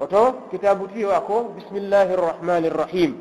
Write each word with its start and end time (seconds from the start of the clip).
oto 0.00 0.46
kitabu 0.50 0.86
ti 0.94 1.04
o 1.04 1.10
ako 1.10 1.58
bismillahi 1.58 2.12
rrahmani 2.14 2.68
rrahim 2.70 3.12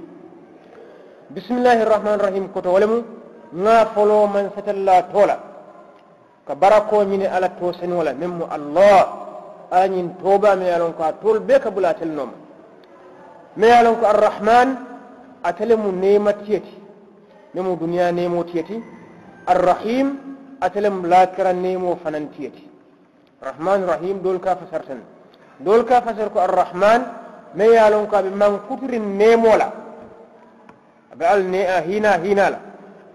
bismillahi 1.33 1.81
rrahmani 1.83 2.17
rrahim 2.21 2.45
koto 2.53 2.69
wolemu 2.71 2.97
ŋa 3.53 3.85
folo 3.97 4.27
man 4.27 4.51
satalla 4.55 5.03
tola 5.11 5.35
ka 6.47 6.53
barako 6.55 7.03
ñini 7.03 7.25
ala 7.25 7.49
to 7.57 7.73
senola 7.79 8.13
men 8.13 8.29
mo 8.29 8.45
allah 8.51 8.99
añin 9.71 10.15
toba 10.21 10.55
me 10.55 10.65
yalon 10.69 10.93
ko 10.93 11.03
a 11.03 11.13
tol 11.13 11.39
be 11.39 11.59
ka 11.59 11.71
bula 11.71 11.93
tel 11.93 12.09
noma 12.13 12.33
me 13.57 13.67
yalon 13.67 13.95
ko 13.99 14.05
arrahman 14.05 14.69
atele 15.43 15.75
mu 15.75 15.91
nema 15.91 16.33
tiyeti 16.45 16.75
me 17.53 17.59
mu 17.61 17.75
duniya 17.75 18.11
nemo 18.11 18.43
tiyeti 18.43 18.77
arrahim 19.47 20.07
atele 20.61 20.89
mu 20.89 21.07
lakira 21.07 21.53
nemo 21.53 21.95
fanan 22.03 22.29
tiyeti 22.37 22.63
rahman 23.41 23.85
rahim 23.85 24.21
dol 24.21 24.39
ka 24.39 24.55
fasartan 24.55 25.01
دولك 25.65 25.91
فسرك 26.05 26.37
الرحمن 26.37 27.01
ما 27.55 27.65
يعلمك 27.65 28.15
بمن 28.15 28.51
كتر 28.69 28.91
نيمولا 28.97 29.69
بعل 31.19 31.55
هنا 31.89 32.15
هنا 32.15 32.49
لا 32.53 32.59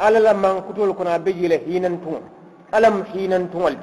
على 0.00 0.18
لمن 0.18 0.54
كتر 0.66 0.86
لكنا 0.86 1.16
بجيل 1.16 1.52
هنا 1.52 1.88
تون. 2.04 2.22
ألم 2.76 2.96
هنا 3.14 3.38
تولد 3.52 3.82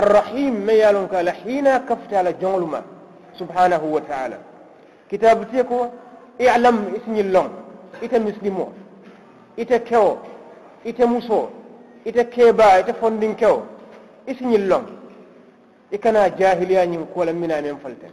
الرحيم 0.00 0.54
ما 0.66 0.72
يعلمك 0.72 1.14
لحين 1.14 1.66
كفت 1.88 2.10
على 2.18 2.32
جنولما 2.40 2.80
سبحانه 3.40 3.82
وتعالى. 3.94 4.38
كتابتك 5.10 5.70
إعلم 6.46 6.76
اسم 6.96 7.14
الله 7.24 7.46
إتا 8.04 8.18
مسلمو. 8.18 8.68
إتا 9.60 9.78
كو. 9.88 10.06
إتا 10.88 11.04
موسو. 11.12 11.40
إتا 12.08 12.22
كيبا. 12.22 12.78
إتا 12.78 12.92
فندين 13.00 13.34
كو 13.40 13.56
اسم 14.32 14.50
الله 14.60 14.82
إكنا 15.96 16.22
جاهليا 16.40 16.82
ينقول 16.94 17.28
منا 17.40 17.56
من 17.66 17.76
فلتن 17.84 18.12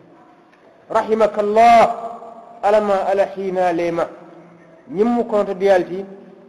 رحمك 0.98 1.36
الله 1.46 1.82
ألما 2.68 2.98
ألا 3.12 3.26
حين 3.34 3.58
ليما 3.80 4.06
نمو 4.98 5.22
كنت 5.31 5.50
ديالتي 5.62 6.00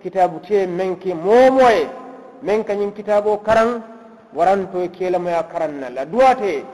كتاب 0.05 0.31
تي 0.47 0.59
منك 0.81 1.05
موموي 1.27 1.79
منك 2.49 2.69
نم 2.81 2.91
كتابو 2.99 3.33
كرن 3.47 3.71
e 4.37 4.89
keelamoya 4.89 5.43
karanna 5.45 5.91
la 5.91 6.05
duwate 6.05 6.65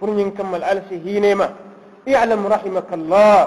pour 0.00 0.10
ñin 0.10 0.32
kammal 0.34 0.62
alasi 0.64 0.98
hinema 0.98 1.48
i'lam 2.06 2.46
rahimakallah 2.54 3.38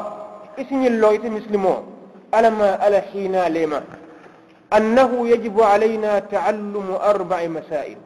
isiñillo 0.58 1.12
ite 1.14 1.30
muslimo 1.30 1.84
alama 2.32 2.80
ala 2.80 3.02
hina 3.12 3.50
lema 3.50 3.82
annahu 4.72 5.28
yajibu 5.28 5.64
alayna 5.64 6.22
taallumu 6.22 6.96
arba'i 7.02 7.48
masail 7.50 7.98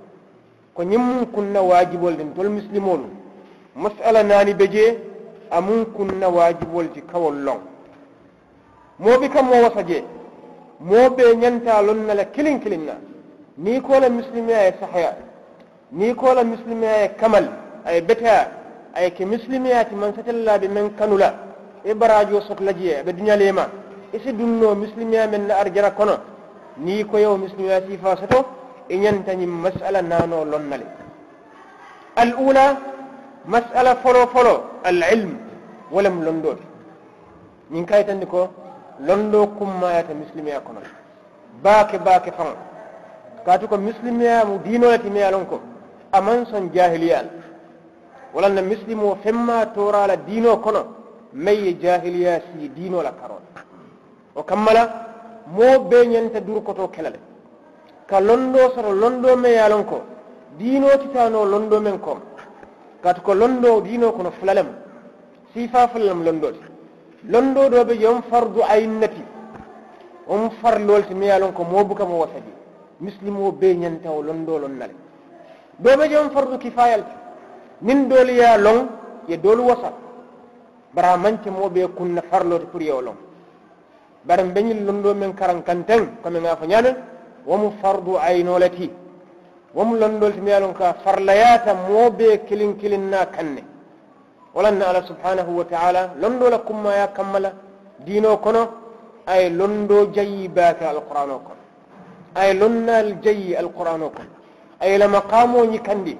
ko 0.75 0.83
ñimmum 0.83 1.25
kunna 1.33 1.61
wajibol 1.61 2.15
den 2.17 2.33
tol 2.33 2.49
muslimolu 2.49 3.05
masala 3.75 4.23
nani 4.23 4.53
be 4.53 4.67
je 4.71 4.97
amun 5.51 5.85
kunna 5.95 6.27
wajibol 6.29 6.87
ti 6.93 7.01
kawol 7.01 7.35
long 7.43 7.61
moɓi 8.99 9.29
kam 9.29 9.45
mo 9.47 9.61
wasa 9.63 9.83
je 9.87 10.03
moɓe 10.79 11.35
ñanta 11.35 11.81
lonnala 11.81 12.25
kilin 12.25 12.59
kilinna 12.59 12.93
ni 13.57 13.81
kola 13.81 14.09
muslimiya 14.09 14.67
e 14.67 14.73
sahaya 14.79 15.15
ni 15.91 16.13
kola 16.15 16.43
muslimiya 16.43 17.09
kamal 17.19 17.45
ay 17.85 18.01
beta 18.01 18.51
ay 18.95 19.11
ke 19.11 19.25
muslimiya 19.25 19.85
ti 19.85 19.95
man 19.95 20.13
satalla 20.15 20.57
be 20.59 20.67
men 20.67 20.89
kanula 20.95 21.33
e 21.83 21.93
barajo 21.93 22.41
sot 22.47 22.59
lajiye 22.61 23.03
be 23.03 23.11
dunya 23.13 23.35
lema 23.35 23.67
isi 24.13 24.31
dunno 24.33 24.75
muslimiya 24.75 25.27
men 25.27 25.47
na 25.47 25.55
arjara 25.59 25.91
kono 25.91 26.17
ni 26.77 27.03
ko 27.05 27.17
yow 27.17 27.37
muslimiya 27.37 27.81
si 27.87 27.97
fa 27.97 28.15
soto 28.17 28.45
إنين 28.93 29.17
تاني 29.25 29.45
مسألة 29.65 29.99
نانو 30.11 30.39
لنالي 30.51 30.87
الأولى 32.23 32.67
مسألة 33.55 33.91
فلو 34.03 34.23
فلو 34.33 34.55
العلم 34.91 35.31
ولم 35.95 36.15
لندور 36.25 36.57
من 37.73 37.83
كاي 37.89 38.03
تنكو 38.07 38.41
لندو 39.07 39.41
كم 39.57 39.69
ما 39.81 39.89
يات 39.95 40.09
مسلمي 40.21 40.51
أكون 40.57 40.77
باك 41.63 41.91
باك 42.07 42.25
فان 42.37 42.49
كاتوكو 43.45 43.75
مسلمي 43.89 44.27
أمو 44.41 44.55
دينو 44.67 44.87
يتي 44.95 45.09
مي 45.15 45.21
ألونكو 45.29 45.57
أمان 46.17 46.39
سن 46.51 46.63
جاهليان 46.75 47.27
ولن 48.35 48.57
مسلمو 48.71 49.09
فما 49.23 49.57
تورا 49.75 50.01
لدينو 50.09 50.53
كنا 50.65 50.83
مي 51.45 51.71
جاهليا 51.83 52.33
سي 52.47 52.63
دينو 52.77 52.99
لكارون 53.07 53.43
وكمل 54.37 54.77
مو 55.55 55.67
بين 55.89 56.09
ينتدور 56.15 56.59
كتو 56.67 56.87
كلالي 56.95 57.19
ka 58.11 58.19
londo 58.19 58.59
soto 58.75 58.91
londo 58.91 59.37
me 59.37 59.49
yalon 59.59 59.83
ko 59.87 59.97
diino 60.59 60.87
titano 61.01 61.45
londo 61.53 61.79
men 61.79 61.97
kom 62.05 62.19
katu 63.03 63.21
ko 63.21 63.33
londo 63.33 63.79
diino 63.87 64.11
kono 64.11 64.31
fulalem 64.37 64.67
sifa 65.53 65.87
fulalem 65.91 66.19
londoti 66.27 66.59
londo 67.33 67.69
do 67.71 67.85
be 67.87 67.93
jom 68.01 68.19
fardu 68.29 68.59
aynnati 68.73 69.23
on 70.27 70.49
farlolti 70.61 71.13
me 71.15 71.25
yalon 71.31 71.53
ko 71.53 71.63
mo 71.63 71.85
buka 71.87 72.03
mo 72.05 72.19
wasadi 72.23 72.51
misilimo 72.99 73.51
be 73.59 73.67
ñanta 73.81 74.11
o 74.11 74.21
londo 74.21 74.57
lonnale 74.59 74.93
doɓe 75.79 76.09
jom 76.11 76.29
fardu 76.35 76.57
kifayal 76.59 77.03
min 77.81 78.09
doolu 78.09 78.31
ya 78.41 78.57
long 78.57 78.89
ye 79.29 79.37
doolu 79.37 79.63
wasa 79.69 79.93
bara 80.93 81.15
mance 81.17 81.47
moɓe 81.49 81.87
kunna 81.97 82.21
farlote 82.29 82.65
pour 82.71 82.81
yewo 82.81 83.01
long 83.01 83.17
bara 84.25 84.43
beñil 84.43 84.83
londo 84.85 85.13
men 85.15 85.33
karan 85.33 85.61
kanten 85.63 86.03
komi 86.21 86.39
nga 86.39 86.57
fo 86.57 86.65
ñamen 86.65 86.95
womu 87.49 87.71
fardu 87.81 88.17
aynolati 88.19 88.89
womu 89.75 89.95
londol 89.95 90.31
ti 90.33 90.41
miyalon 90.41 90.73
ka 90.73 90.93
farlayata 91.03 91.73
moɓe 91.73 92.37
kilin 92.47 92.73
kilin 92.77 93.09
na 93.09 93.25
kanne 93.25 93.63
walanna 94.55 94.87
ala 94.89 95.01
subhanahu 95.07 95.57
wa 95.59 95.65
taala 95.65 96.01
londola 96.21 96.57
kummaya 96.59 97.07
kammala 97.07 97.51
diino 98.05 98.37
kono 98.37 98.61
ay 99.27 99.49
londo 99.49 100.05
jayi 100.15 100.47
baake 100.47 100.83
alquran 100.85 101.29
o 101.31 101.39
kono 101.47 101.61
ay 102.35 102.53
lonnal 102.53 103.07
jayi 103.23 103.55
alquran 103.55 104.01
o 104.03 104.09
kono 104.09 104.29
ayla 104.81 105.07
maqamo 105.07 105.65
ñi 105.65 105.79
kandi 105.79 106.17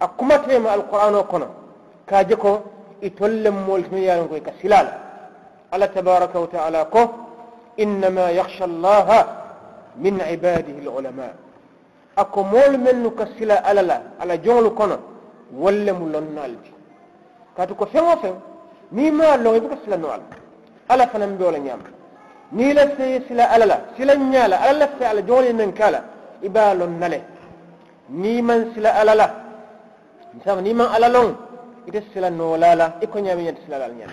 a 0.00 0.06
kumatema 0.08 0.70
alqur'an 0.72 1.14
o 1.14 1.24
kono 1.24 1.46
kaje 2.06 2.36
ko 2.36 2.62
i 3.02 3.10
tollem 3.10 3.54
moltino 3.66 3.98
yanon 3.98 4.28
koy 4.28 4.40
ka 4.42 4.52
silal 4.60 4.86
allah 5.72 5.88
tabaraka 5.94 6.38
wa 6.40 6.46
taala 6.46 6.84
ko 6.84 7.00
innama 7.78 8.30
yakhsha 8.32 8.64
allaha 8.64 9.43
min 9.96 10.14
ibadihi 10.34 10.80
lulama 10.84 11.28
ako 12.16 12.42
moolu 12.44 12.78
men 12.78 13.02
nu 13.02 13.10
ka 13.10 13.24
sila 13.38 13.56
ala 13.64 13.82
la 13.82 13.96
ala 14.20 14.34
joŋolu 14.44 14.70
kono 14.78 14.96
wolle 15.52 15.92
mu 15.98 16.04
lonnaalti 16.12 16.70
kaatu 17.56 17.74
ko 17.74 17.86
feŋ 17.92 18.04
o 18.12 18.16
feŋ 18.22 18.34
ni 18.92 19.10
ma 19.10 19.36
loŋ 19.36 19.54
i 19.56 19.60
buka 19.60 19.76
sila 19.84 19.96
no 19.96 20.08
ala 20.14 20.24
ala 20.92 21.06
fanaŋ 21.12 21.30
be 21.38 21.44
wo 21.44 21.50
la 21.50 21.58
ñaama 21.58 21.88
ni 22.52 22.72
la 22.72 22.82
seye 22.96 23.18
sila 23.28 23.44
ala 23.54 23.66
la 23.66 23.76
sila 23.96 24.14
ñaala 24.16 24.56
ala 24.62 24.78
la 24.80 24.86
fe 24.96 25.04
ala 25.10 25.20
joŋolu 25.26 25.46
ye 25.46 25.52
meŋ 25.52 25.72
ka 25.78 25.90
la 25.90 26.00
i 26.46 26.48
be 26.48 26.58
a 26.60 26.74
loŋ 26.74 26.92
na 27.00 27.08
le 27.08 27.20
ni 28.08 28.42
man 28.42 28.72
sila 28.74 28.90
alala 29.00 29.26
misama 30.34 30.60
ni 30.60 30.74
man 30.74 30.88
alalon 30.94 31.34
ite 31.88 32.02
sila 32.12 32.30
nolala 32.30 32.96
iko 33.00 33.18
ñami 33.18 33.44
ñanta 33.44 33.60
sila 33.64 33.76
alal 33.76 33.92
ñami 33.96 34.12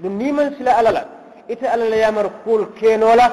ɗum 0.00 0.12
ni 0.18 0.32
man 0.32 0.54
sila 0.56 0.72
alala 0.78 1.02
ite 1.48 1.64
alala 1.66 1.96
yamar 1.96 2.26
kuol 2.44 2.66
kenola 2.78 3.26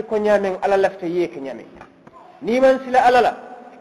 iko 0.00 0.14
ñamen 0.18 0.54
ala 0.62 0.76
lafta 0.76 1.06
yeeke 1.06 1.38
ñame 1.40 1.64
ni 2.42 2.60
man 2.60 2.80
sila 2.84 2.98
ala 3.08 3.20
la 3.26 3.32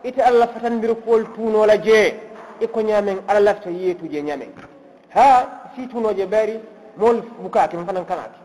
ite 0.04 0.20
alla 0.30 0.48
fatandir 0.54 0.94
kool 1.06 1.24
tuunola 1.36 1.76
jee 1.86 2.14
iko 2.62 2.80
ñamen 2.82 3.18
ala 3.28 3.40
lafta 3.40 3.70
yeetuje 3.70 4.22
ñamen. 4.22 4.50
Ha 5.16 5.26
si 5.76 5.88
tuunoje 5.88 6.26
bari 6.34 6.60
mool 6.98 7.18
bukaake 7.42 7.76
m 7.78 7.86
fanan 7.86 8.06
kanaake 8.06 8.40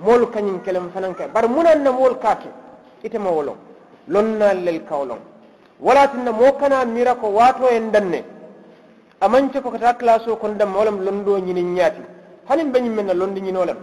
mool 0.00 0.22
kañin 0.32 0.60
kele 0.64 0.78
fanan 0.94 1.14
kay 1.14 1.28
bar 1.34 1.48
munan 1.48 1.82
na 1.84 1.90
mool 1.92 2.14
kaake 2.24 2.48
ite 3.06 3.18
ma 3.18 3.30
lon 4.12 4.28
na 4.38 4.52
lel 4.54 4.80
kawolong 4.88 5.20
wala 5.80 6.08
tinna 6.08 6.30
mo 6.32 6.52
kana 6.60 6.84
mira 6.84 7.14
ko 7.14 7.26
waato 7.38 7.64
en 7.76 7.90
danne 7.94 8.20
amance 9.20 9.58
ko 9.62 9.70
kata 9.70 9.94
classe 10.00 10.28
o 10.28 10.36
kon 10.36 10.54
dam 10.58 10.74
walam 10.76 10.98
londo 11.04 11.38
ñinin 11.38 11.74
ñaati. 11.74 12.02
Hanin 12.48 12.72
beñimmen 12.72 13.06
na 13.06 13.14
londi 13.14 13.40
ñinolam 13.40 13.76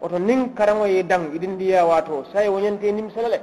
oto 0.00 0.18
nin 0.18 0.54
karaŋo 0.54 0.86
ye 0.86 1.02
daŋ 1.02 1.34
idin 1.34 1.56
diya 1.58 1.84
waato 1.86 2.24
saye 2.32 2.48
woñante 2.48 2.92
nimisala 2.92 3.28
le 3.28 3.38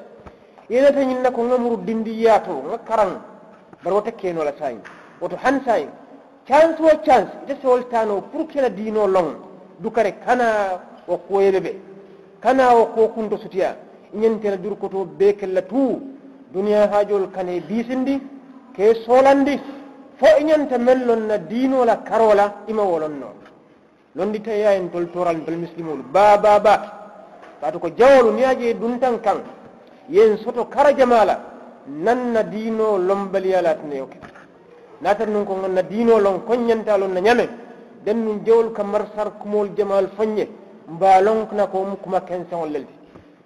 yenata 0.70 1.04
ñin 1.04 1.22
na 1.22 1.32
ko 1.32 1.42
ŋa 1.44 1.58
muru 1.58 1.78
dindiyaa 1.78 2.40
to 2.40 2.52
ŋa 2.70 2.78
karaŋ 2.88 3.12
bari 3.84 3.96
wota 3.96 4.12
keeno 4.12 4.44
la 4.44 4.54
saayiŋ 4.60 4.80
woto 5.22 5.36
han 5.44 5.62
saayiŋ 5.66 5.90
chance 6.48 6.80
wo 6.80 6.90
chance 7.06 7.32
ite 7.44 7.58
sewol 7.62 7.84
taano 7.92 8.22
pour 8.32 8.48
ke 8.48 8.62
la 8.62 8.70
diinoo 8.70 9.08
loŋ 9.08 9.28
dukare 9.80 10.12
kana 10.26 10.80
wo 11.08 11.18
kuwoyele 11.18 11.60
be 11.62 11.72
kana 12.40 12.74
wo 12.76 12.86
kuwo 12.94 13.08
kunto 13.10 13.38
sutiya. 13.38 13.76
Ñante 14.14 14.46
la 14.50 14.58
durkoto 14.58 15.06
bee 15.06 15.34
ke 15.36 15.46
la 15.46 15.62
tuu 15.62 16.00
duniya 16.54 16.88
haajol 16.92 17.32
kane 17.32 17.60
biisindi 17.68 18.22
ke 18.76 18.94
soolandi 19.06 19.60
fo 20.18 20.28
i 20.40 20.44
ñanta 20.44 20.78
meŋ 20.78 21.00
loŋ 21.08 21.22
na 21.28 21.38
diinoo 21.38 21.84
la 21.86 21.98
karoo 21.98 22.34
la 22.34 22.46
ima 22.68 22.84
wo 22.84 22.98
loŋ 23.00 23.14
noo 23.20 23.34
londi 24.16 24.40
taya 24.42 24.74
en 24.80 24.90
tol 24.92 25.06
toral 25.12 25.44
tol 25.46 25.58
muslimol 25.58 26.00
ba 26.14 26.38
ba 26.38 26.60
ba. 26.60 26.76
Kaatu 27.62 27.80
ko 27.80 27.90
jawolu 27.98 28.32
niyaje 28.34 28.74
duntan 28.80 29.20
kan. 29.22 29.40
Yen 30.10 30.38
soto 30.44 30.66
kara 30.74 30.94
jamala 30.96 31.36
nanna 31.88 32.44
diino 32.44 32.98
lombaliyalaatine 32.98 33.96
yoke. 34.02 34.18
Natat 35.02 35.28
nun 35.30 35.46
ko 35.46 35.54
gonna 35.62 35.82
diino 35.84 36.20
lon 36.20 36.40
koññanta 36.48 36.98
lon 36.98 37.12
na 37.14 37.20
ñame. 37.22 37.46
Den 38.06 38.24
nun 38.26 38.44
jewol 38.46 38.72
ka 38.74 38.84
marsar 38.84 39.28
kumol 39.42 39.68
jamal 39.78 40.08
fanye 40.18 40.48
mbalon 40.88 41.48
na 41.54 41.68
ko 41.68 41.84
mu 41.90 41.96
kuma 42.04 42.22
kensan 42.22 42.60
wallalti 42.60 42.94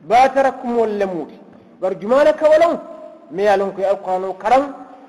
ba 0.01 0.30
tara 0.33 0.51
kumol 0.62 0.89
lemuti 1.00 1.36
bar 1.81 1.94
jumala 2.00 2.33
ka 2.33 2.45
walon 2.51 2.75
me 3.31 3.44
yalon 3.44 3.71
ko 3.74 3.81
alqur'ano 3.81 4.33
karam 4.44 4.63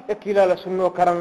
e 0.09 0.15
kila 0.23 0.47
la 0.47 0.57
sunno 0.57 0.91
karam 0.91 1.19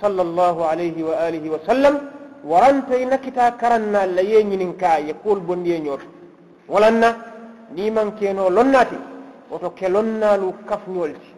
sallallahu 0.00 0.60
alayhi 0.70 1.02
wa 1.02 1.14
alihi 1.26 1.48
wa 1.48 1.58
sallam. 1.66 2.19
warantoyna 2.44 3.18
kita 3.18 3.52
karannalla 3.60 4.22
ye 4.22 4.42
ñininka 4.44 4.98
ye 5.00 5.12
kuol 5.22 5.40
bondi 5.40 5.70
ye 5.70 5.80
ñooto 5.80 6.04
walanna 6.68 7.16
ni 7.74 7.90
man 7.90 8.14
keno 8.18 8.48
lonnati 8.50 8.96
woto 9.50 9.70
ke 9.70 9.88
lonnalu 9.88 10.54
kafñol 10.68 11.12
ti 11.12 11.28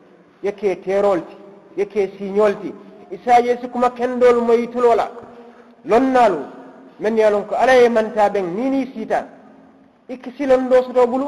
ye 0.44 0.52
ke 0.54 0.80
terol 0.84 1.20
ti 1.28 1.36
ye 1.76 1.86
ke 1.86 2.10
siñol 2.18 2.54
ti 2.60 2.72
isa 3.10 3.40
yeesi 3.40 3.68
kuma 3.68 3.90
kendol 3.90 4.40
moyi 4.42 4.68
tulola 4.68 5.10
lonnalu 5.84 6.38
men 7.00 7.16
ye 7.16 7.28
lon 7.30 7.44
ko 7.46 7.54
ala 7.56 7.72
ye 7.74 7.88
manta 7.88 8.28
ɓen 8.28 8.54
nini 8.54 8.90
siita 8.94 9.26
i 10.08 10.16
kisi 10.18 10.46
londo 10.46 10.82
soto 10.84 11.06
bulu 11.06 11.26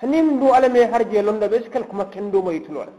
hanin 0.00 0.38
du 0.40 0.46
ala 0.54 0.68
me 0.68 0.80
harje 0.90 1.20
londo 1.22 1.46
ɓe 1.48 1.62
sikal 1.64 1.84
kuma 1.86 2.06
kendo 2.06 2.40
moyi 2.42 2.60
tulola 2.62 2.90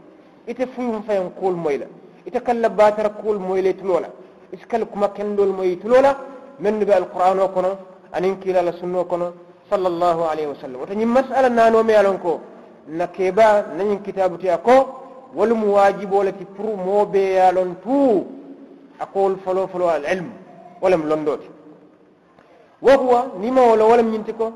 ite 0.46 0.64
fuyum 0.74 1.02
fayen 1.02 1.30
kuol 1.38 1.54
moyla 1.54 1.86
ite 2.26 2.40
kalla 2.40 2.68
batara 2.68 3.08
kuol 3.10 3.38
moyle 3.38 3.74
tulola 3.74 4.08
iskal 4.56 4.82
kuma 4.86 5.08
kendol 5.16 5.50
moyitulola 5.58 6.10
men 6.60 6.74
ɓe 6.84 6.92
alquran 7.00 7.38
o 7.40 7.48
kono 7.48 7.70
anin 8.12 8.36
kilala 8.42 8.72
sunno 8.80 9.04
kono 9.04 9.26
sallallahu 9.70 10.22
alayhi 10.30 10.48
wa 10.52 10.58
sallam 10.60 10.80
woto 10.80 10.94
ñin 10.94 11.08
masala 11.08 11.48
nanome 11.48 11.90
yalon 11.92 12.18
ko 12.18 12.40
na 12.88 13.06
keba 13.08 13.46
nañin 13.76 14.00
kitabu 14.06 14.36
tiya 14.38 14.58
ko 14.58 14.74
wolum 15.34 15.60
wajibolati 15.76 16.44
pour 16.56 16.76
moɓe 16.86 17.22
yalon 17.40 17.70
tout 17.84 18.26
akowol 19.00 19.36
folo 19.44 19.66
folo 19.72 19.88
al 19.88 20.04
ilm 20.14 20.28
ولم 20.84 21.02
لندوت 21.10 21.42
وهو 22.86 23.12
نما 23.42 23.62
ولا 23.70 23.84
ولم 23.92 24.08
ينتكو 24.14 24.46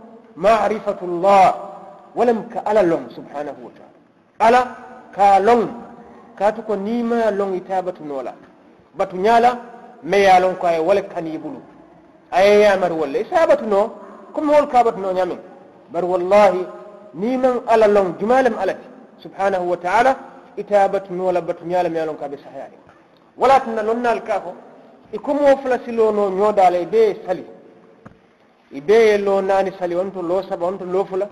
معرفة 0.47 1.01
الله 1.09 1.47
ولم 2.19 2.39
كألا 2.53 2.83
لون 2.91 3.05
سبحانه 3.19 3.57
وتعالى 3.67 3.97
ألا 4.47 4.63
كالون 5.17 5.63
كاتكو 6.39 6.75
نيما 6.89 7.21
لون 7.39 7.51
إتابة 7.61 7.97
نولا 8.11 8.35
باتو 8.99 9.17
نيالا 9.25 9.51
ميا 10.11 10.41
لون 10.41 10.55
كاي 10.63 10.79
ولا 10.89 11.01
كان 11.01 11.27
يبلو 11.27 11.61
أي 12.39 12.61
يامر 12.63 12.93
ولا 12.93 13.21
إسابة 13.25 13.61
نو 13.73 13.83
كم 14.35 14.51
هو 14.51 14.59
الكابة 14.65 14.97
نو 15.05 15.11
نيامن 15.17 15.39
بر 15.93 16.05
والله 16.13 16.53
نيما 17.23 17.51
ألا 17.73 17.87
لون 17.95 18.09
جمالم 18.21 18.55
ألت 18.63 18.81
سبحانه 19.25 19.61
وتعالى 19.73 20.13
إتابة 20.61 21.05
نولا 21.19 21.41
باتو 21.47 21.65
نيالا 21.71 21.89
ميا 21.95 22.05
لون 22.09 22.17
كابي 22.21 22.37
صحيح 22.45 22.69
ولكن 23.41 23.75
لنا 23.89 24.13
الكافو 24.13 24.53
ikomo 25.13 25.57
fula 25.63 25.79
silono 25.85 26.29
ñoodala 26.31 26.85
be 26.85 27.17
sali 27.27 27.45
ibe 28.73 29.17
lo 29.19 29.41
nani 29.41 29.73
sali 29.79 29.95
wonto 29.95 30.21
lo 30.21 30.43
saba 30.43 30.67
wonto 30.67 30.85
lo 30.85 31.05
fula 31.07 31.27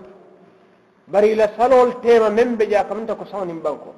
bari 1.07 1.35
la 1.35 1.49
salol 1.55 1.99
tema 2.01 2.29
men 2.31 2.55
be 2.57 2.67
ja 2.67 2.83
kamta 2.85 3.13
ko 3.15 3.25
sawnin 3.31 3.61
banko 3.61 3.93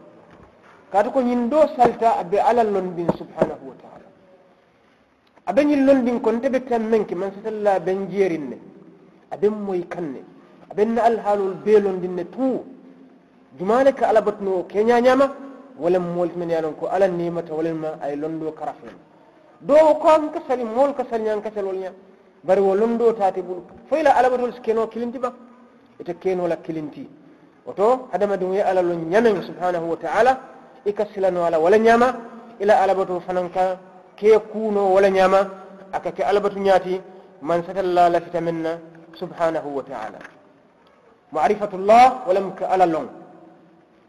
kata 0.91 1.09
ko 1.11 1.21
ñin 1.21 1.47
do 1.49 1.59
salta 1.77 2.17
abe 2.19 2.37
ala 2.41 2.63
londin 2.63 3.07
subhanahu 3.17 3.63
wa 3.69 3.75
taala 3.81 3.88
abe 5.49 5.61
ñin 5.69 5.81
londin 5.87 6.17
kon 6.21 6.37
tebe 6.41 6.59
tan 6.69 6.83
menki 6.91 7.15
man 7.15 7.31
satalla 7.35 7.79
ben 7.79 7.99
jeerinne 8.11 8.57
aben 9.33 9.53
moy 9.65 9.81
kanne 9.93 10.21
aben 10.71 10.89
na 10.95 11.01
alhaalol 11.09 11.53
be 11.65 11.73
londinne 11.85 12.23
tout 12.33 12.61
jumane 13.57 13.91
ka 13.97 14.03
alabatno 14.11 14.51
keñañama 14.71 15.25
wala 15.81 15.97
molti 15.99 16.37
men 16.37 16.49
yanon 16.55 16.73
ko 16.79 16.85
ala 16.95 17.07
nimata 17.07 17.51
walenma 17.57 17.89
ay 18.03 18.13
londo 18.21 18.51
karafen 18.59 18.93
do 19.67 19.73
ko 20.01 20.07
an 20.15 20.23
kasali 20.33 20.63
nyan 21.25 21.41
kasal 21.45 21.65
wol 21.69 21.77
nya 21.83 21.91
bari 22.47 22.61
wo 22.61 22.73
londo 22.81 23.05
tati 23.19 23.41
bulu 23.41 23.61
foyla 23.89 24.09
alabatol 24.19 24.53
skeno 24.57 24.81
kilinti 24.93 25.17
ba 25.17 25.33
ita 25.99 26.13
keno 26.21 26.43
la 26.51 26.57
kilinti 26.65 27.03
oto 27.69 28.07
hadama 28.11 28.37
dum 28.37 28.53
ya 28.53 28.63
ala 28.69 28.81
lon 28.89 29.01
nyamen 29.13 29.35
subhanahu 29.49 29.85
wa 29.93 29.97
ta'ala 30.03 30.31
ikasilano 30.89 31.39
ala 31.47 31.57
wala 31.59 31.77
nyama 31.87 32.07
ila 32.61 32.73
alabato 32.83 33.19
fananka 33.25 33.88
كي 34.19 34.31
كونو 34.51 34.83
ولا 34.95 35.09
نياما 35.15 35.41
اكا 35.95 36.09
كي 36.15 36.23
نياتي 36.65 36.95
من 37.47 37.59
سكن 37.67 37.79
الله 37.85 38.05
لفت 38.13 38.35
منا 38.47 38.73
سبحانه 39.21 39.65
وتعالى 39.77 40.19
معرفة 41.35 41.71
الله 41.79 42.03
ولم 42.27 42.47
كألا 42.59 42.85
لون 42.93 43.07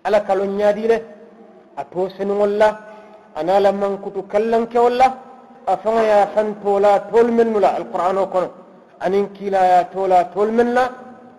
ألا 0.06 0.18
كالون 0.26 0.50
نيادي 0.58 0.84
له 0.90 1.00
أتو 1.80 2.02
سنو 2.16 2.40
أنا 3.40 3.54
لما 3.66 3.88
كتو 4.04 4.20
كلن 4.32 4.62
كي 4.72 4.78
والله 4.84 5.10
أفن 5.72 5.96
يا 6.10 6.20
فن 6.34 6.48
تولا 6.62 6.92
تول 7.10 7.28
من 7.38 7.48
لا 7.64 7.70
القرآن 7.80 8.16
وكونو 8.22 8.48
أنين 9.06 9.26
كيلا 9.36 9.60
يا 9.72 9.80
من 10.58 10.68
لا 10.76 10.84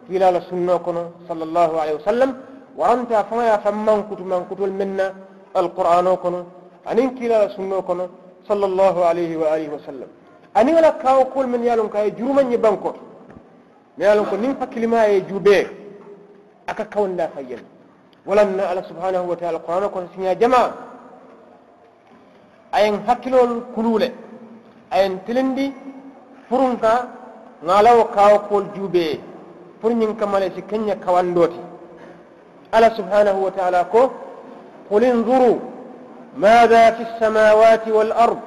منا 0.10 0.18
لا 0.22 0.28
لسنو 0.36 0.76
كونو 0.86 1.04
صلى 1.30 1.44
الله 1.48 1.70
عليه 1.82 1.96
وسلم 2.00 2.30
وأنت 2.80 3.10
أفن 3.22 3.40
يا 3.50 3.58
فن 3.64 3.76
من 3.88 4.00
كتو 4.10 4.24
من 4.32 4.42
كتو 4.50 4.64
المنا 4.70 5.08
القرآن 5.62 6.06
وكونو 6.14 6.42
أنين 6.92 7.10
كيلا 7.18 7.38
لسنو 7.48 7.80
كونو 7.90 8.06
صلى 8.50 8.66
الله 8.66 8.96
عليه 9.10 9.32
وآله 9.42 9.68
وسلم 9.76 10.08
أني 10.60 10.72
ولا 10.76 10.90
كاو 11.04 11.20
كل 11.34 11.46
من 11.54 11.62
يالون 11.70 11.90
كاي 11.94 12.10
جروما 12.18 12.42
يبانكو 12.56 12.92
يالون 14.04 14.26
كو 14.30 14.36
نين 14.44 14.54
فكلمة 14.60 15.00
يجوبي 15.16 15.60
أكا 16.70 16.84
كون 16.94 17.12
لا 17.18 17.28
فين 17.34 17.62
ولن 18.30 18.48
الله 18.72 18.84
سبحانه 18.92 19.22
وتعالى 19.32 19.58
القرآن 19.58 19.84
كنا 19.94 20.08
سنيا 20.16 20.34
جماعة 20.44 20.72
kulule. 23.76 24.08
Ayen 24.92 25.20
tilindi 25.26 25.74
furunka 26.50 27.08
ngalawo 27.66 28.04
kawo 28.16 28.40
kol 28.50 28.64
juube. 28.76 29.20
Pour 29.82 29.92
ñin 29.92 30.14
kamale 30.20 30.52
si 30.56 30.62
kenya 30.70 30.96
kawandoti. 30.96 31.60
Ala 32.72 32.96
subhanahu 32.96 33.44
wa 33.46 33.52
ta'ala 33.52 33.84
ko 33.94 34.02
قل 34.92 35.04
انظروا 35.04 35.58
ماذا 36.38 36.92
في 36.92 37.04
السماوات 37.04 37.88
والأرض 37.88 38.40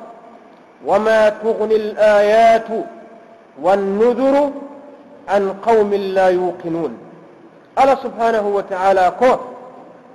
وما 0.86 1.28
تغني 1.28 1.76
الآيات 1.76 2.68
والنذر 3.62 4.50
عن 5.28 5.52
قوم 5.66 5.94
لا 5.94 6.28
يوقنون؟ 6.28 6.98
ألا 7.78 7.94
سبحانه 8.04 8.46
وتعالى 8.56 9.12
كوت 9.20 9.40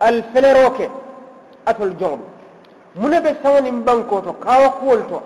الفلروك 0.03 0.77
أتو 1.67 1.83
الجعب 1.83 2.19
من 2.95 3.13
بسان 3.25 3.65
بانكوتو 3.85 4.33
كاو 4.33 4.63
قولتو 4.81 5.19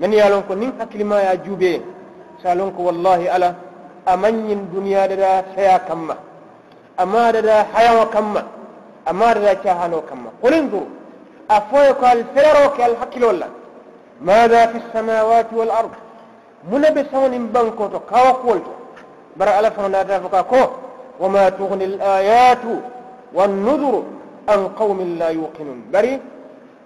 من 0.00 0.12
يالونكو 0.12 0.54
نين 0.54 0.72
ما 1.10 1.18
يجوبي 1.32 1.80
سالونكو 2.42 2.82
والله 2.82 3.36
ألا 3.36 3.50
أمن 4.12 4.50
الدنيا 4.58 5.06
دا 5.06 5.42
سيا 5.54 5.76
كما. 5.88 6.16
أما 7.02 7.30
دا 7.30 7.62
حيا 7.74 8.04
كما. 8.14 8.42
أما 9.10 9.32
دا 9.32 9.54
كما. 10.08 10.28
قل 10.42 10.54
انظروا 10.54 10.90
أفويك 11.50 12.02
الفيروك 12.04 12.80
الحكي 12.80 13.18
لولا. 13.20 13.48
ماذا 14.20 14.66
في 14.66 14.78
السماوات 14.82 15.46
والأرض؟ 15.52 15.90
من 16.72 16.84
بسون 16.96 17.32
بنكوتو 17.54 17.98
كاوكولتو 18.10 18.72
برا 19.36 19.52
ألفنا 19.60 19.88
نادافقا 19.88 20.40
كو 20.50 20.62
وما 21.20 21.48
تغني 21.48 21.84
الآيات 21.84 22.64
والنذر 23.36 23.94
أن 24.52 24.68
قوم 24.68 24.98
لا 25.20 25.28
يوقنون. 25.28 25.78
بري 25.92 26.20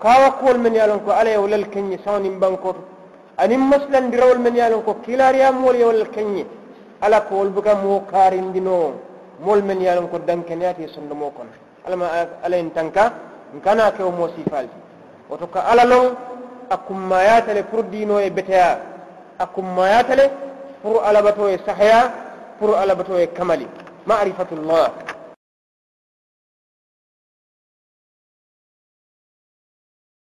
كاوكول 0.03 0.57
من 0.65 0.75
يالنكو 0.75 1.11
علي 1.19 1.37
ولا 1.37 1.57
الكني 1.57 1.99
سون 2.05 2.25
بنكوتو 2.43 2.83
أن 3.43 3.53
مثلا 3.73 4.01
درول 4.13 4.39
من 4.47 4.55
يالنكو 4.57 4.93
كلا 5.07 5.31
ريامولي 5.31 5.85
ولا 5.85 6.03
الكني 6.03 6.45
على 7.03 7.17
قول 7.31 7.49
بك 7.57 7.69
موكارين 7.85 8.53
دينو. 8.53 8.93
مول 9.45 9.61
من 9.69 9.79
يالنكو 9.87 10.17
دنكنياتي 10.29 10.87
سندموكو 10.95 11.43
على 11.87 11.97
ما 12.01 12.07
ألين 12.47 12.69
تنكا 12.77 13.05
nkana 13.57 13.91
kewo 13.91 14.11
mo 14.11 14.29
sifalti 14.37 14.77
woto 15.31 15.47
ka 15.47 15.61
ala 15.67 15.85
lon 15.85 16.15
a 16.71 16.77
kummayatale 16.77 17.63
pour 17.63 17.83
dino 17.85 18.21
e 18.21 18.31
beteya 18.31 18.79
a 19.39 19.47
kummayatale 19.47 20.31
pour 20.83 21.03
alabato 21.05 21.49
e 21.49 21.59
sahaya 21.67 22.13
pour 22.59 22.77
alabato 22.79 23.19
e 23.19 23.27
kamali 23.27 23.67
marifatullah 24.07 24.91